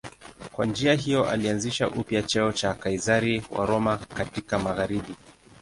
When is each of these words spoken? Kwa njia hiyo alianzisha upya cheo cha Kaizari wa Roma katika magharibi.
Kwa 0.53 0.65
njia 0.65 0.93
hiyo 0.93 1.29
alianzisha 1.29 1.89
upya 1.89 2.21
cheo 2.23 2.51
cha 2.51 2.73
Kaizari 2.73 3.43
wa 3.51 3.65
Roma 3.65 3.97
katika 3.97 4.59
magharibi. 4.59 5.15